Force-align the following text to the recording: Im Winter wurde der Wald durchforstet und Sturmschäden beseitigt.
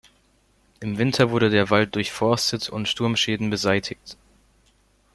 Im 0.79 0.97
Winter 0.97 1.29
wurde 1.29 1.51
der 1.51 1.69
Wald 1.69 1.93
durchforstet 1.93 2.69
und 2.69 2.87
Sturmschäden 2.87 3.51
beseitigt. 3.51 4.17